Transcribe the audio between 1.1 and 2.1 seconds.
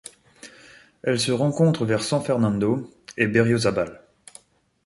se rencontre vers